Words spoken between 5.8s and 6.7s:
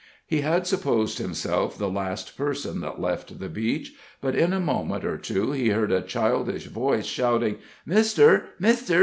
a childish